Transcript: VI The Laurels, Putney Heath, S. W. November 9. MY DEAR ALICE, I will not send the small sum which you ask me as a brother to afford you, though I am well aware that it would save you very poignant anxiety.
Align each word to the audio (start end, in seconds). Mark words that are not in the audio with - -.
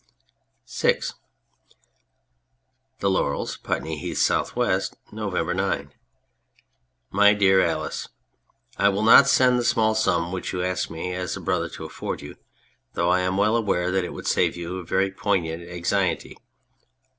VI 0.67 0.99
The 3.01 3.09
Laurels, 3.11 3.55
Putney 3.57 3.99
Heath, 3.99 4.31
S. 4.31 4.49
W. 4.53 4.79
November 5.11 5.53
9. 5.53 5.93
MY 7.11 7.33
DEAR 7.35 7.61
ALICE, 7.61 8.09
I 8.77 8.89
will 8.89 9.03
not 9.03 9.27
send 9.27 9.59
the 9.59 9.63
small 9.63 9.93
sum 9.93 10.31
which 10.31 10.53
you 10.53 10.63
ask 10.63 10.89
me 10.89 11.13
as 11.13 11.37
a 11.37 11.39
brother 11.39 11.69
to 11.69 11.85
afford 11.85 12.23
you, 12.23 12.35
though 12.93 13.11
I 13.11 13.19
am 13.19 13.37
well 13.37 13.55
aware 13.55 13.91
that 13.91 14.03
it 14.03 14.11
would 14.13 14.25
save 14.25 14.57
you 14.57 14.83
very 14.83 15.11
poignant 15.11 15.69
anxiety. 15.69 16.35